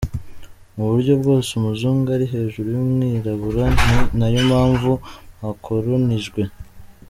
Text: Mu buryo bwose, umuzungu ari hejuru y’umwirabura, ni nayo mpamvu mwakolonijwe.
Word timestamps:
Mu 0.75 0.83
buryo 0.89 1.13
bwose, 1.21 1.49
umuzungu 1.59 2.07
ari 2.15 2.25
hejuru 2.33 2.67
y’umwirabura, 2.75 3.63
ni 3.83 3.97
nayo 4.19 4.39
mpamvu 4.49 4.91
mwakolonijwe. 5.37 6.41